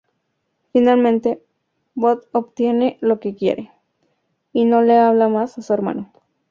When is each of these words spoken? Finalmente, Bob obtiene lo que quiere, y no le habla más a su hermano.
Finalmente, 0.73 1.43
Bob 1.93 2.23
obtiene 2.31 2.97
lo 3.01 3.19
que 3.19 3.35
quiere, 3.35 3.71
y 4.51 4.65
no 4.65 4.81
le 4.81 4.97
habla 4.97 5.27
más 5.29 5.59
a 5.59 5.61
su 5.61 5.73
hermano. 5.73 6.11